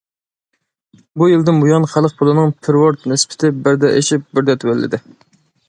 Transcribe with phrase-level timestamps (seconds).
[1.21, 5.03] بۇ يىلدىن بۇيان، خەلق پۇلىنىڭ پېرېۋوت نىسبىتى بىردە ئېشىپ، بىردە تۆۋەنلىدى.